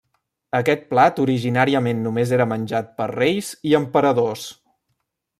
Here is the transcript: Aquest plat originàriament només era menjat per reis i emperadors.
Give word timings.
Aquest 0.59 0.85
plat 0.93 1.19
originàriament 1.23 2.01
només 2.05 2.33
era 2.37 2.47
menjat 2.53 2.89
per 3.01 3.07
reis 3.11 3.51
i 3.73 3.77
emperadors. 3.81 4.47